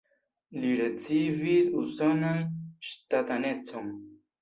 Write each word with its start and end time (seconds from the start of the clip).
Li 0.63 0.71
ricevis 0.79 1.69
usonan 1.83 2.43
ŝtatanecon. 2.91 3.97